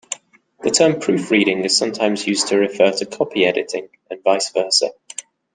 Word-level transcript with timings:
The 0.63 0.71
term 0.71 0.99
"proofreading" 0.99 1.63
is 1.63 1.77
sometimes 1.77 2.25
used 2.25 2.47
to 2.47 2.57
refer 2.57 2.89
to 2.91 3.05
copy-editing, 3.05 3.89
and 4.09 4.23
vice 4.23 4.49
versa. 4.49 4.89